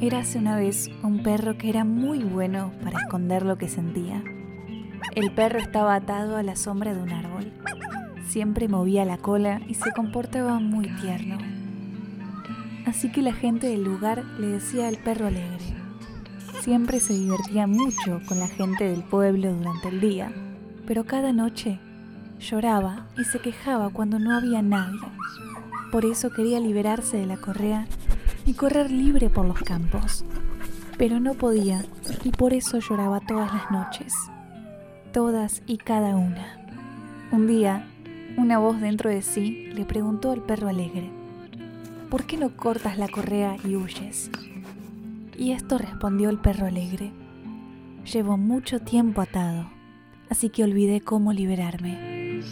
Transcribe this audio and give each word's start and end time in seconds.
Érase 0.00 0.38
una 0.38 0.56
vez 0.56 0.90
un 1.02 1.22
perro 1.22 1.58
que 1.58 1.68
era 1.68 1.84
muy 1.84 2.20
bueno 2.22 2.72
para 2.84 3.00
esconder 3.00 3.44
lo 3.44 3.58
que 3.58 3.68
sentía. 3.68 4.22
El 5.14 5.32
perro 5.32 5.58
estaba 5.58 5.94
atado 5.94 6.36
a 6.36 6.42
la 6.42 6.54
sombra 6.54 6.94
de 6.94 7.02
un 7.02 7.10
árbol. 7.10 7.52
Siempre 8.28 8.68
movía 8.68 9.04
la 9.04 9.18
cola 9.18 9.60
y 9.66 9.74
se 9.74 9.90
comportaba 9.92 10.60
muy 10.60 10.88
tierno. 11.00 11.38
Así 12.86 13.10
que 13.10 13.22
la 13.22 13.32
gente 13.32 13.66
del 13.66 13.82
lugar 13.82 14.24
le 14.38 14.46
decía 14.46 14.86
al 14.86 14.96
perro 14.98 15.26
alegre. 15.26 15.64
Siempre 16.60 17.00
se 17.00 17.14
divertía 17.14 17.66
mucho 17.66 18.20
con 18.28 18.38
la 18.38 18.48
gente 18.48 18.84
del 18.84 19.02
pueblo 19.02 19.52
durante 19.54 19.88
el 19.88 20.00
día, 20.00 20.32
pero 20.86 21.04
cada 21.04 21.32
noche 21.32 21.80
lloraba 22.38 23.06
y 23.18 23.24
se 23.24 23.40
quejaba 23.40 23.90
cuando 23.90 24.18
no 24.18 24.36
había 24.36 24.62
nadie. 24.62 25.00
Por 25.96 26.04
eso 26.04 26.28
quería 26.28 26.60
liberarse 26.60 27.16
de 27.16 27.24
la 27.24 27.38
correa 27.38 27.86
y 28.44 28.52
correr 28.52 28.90
libre 28.90 29.30
por 29.30 29.46
los 29.46 29.58
campos. 29.62 30.26
Pero 30.98 31.20
no 31.20 31.32
podía 31.32 31.86
y 32.22 32.32
por 32.32 32.52
eso 32.52 32.80
lloraba 32.80 33.20
todas 33.20 33.50
las 33.50 33.70
noches. 33.70 34.12
Todas 35.14 35.62
y 35.66 35.78
cada 35.78 36.14
una. 36.14 36.58
Un 37.32 37.46
día, 37.46 37.88
una 38.36 38.58
voz 38.58 38.78
dentro 38.78 39.08
de 39.08 39.22
sí 39.22 39.70
le 39.72 39.86
preguntó 39.86 40.32
al 40.32 40.42
perro 40.42 40.68
alegre, 40.68 41.08
¿por 42.10 42.24
qué 42.24 42.36
no 42.36 42.54
cortas 42.54 42.98
la 42.98 43.08
correa 43.08 43.56
y 43.64 43.76
huyes? 43.76 44.30
Y 45.38 45.52
esto 45.52 45.78
respondió 45.78 46.28
el 46.28 46.36
perro 46.36 46.66
alegre, 46.66 47.10
llevo 48.04 48.36
mucho 48.36 48.80
tiempo 48.80 49.22
atado, 49.22 49.70
así 50.28 50.50
que 50.50 50.62
olvidé 50.62 51.00
cómo 51.00 51.32
liberarme. 51.32 52.42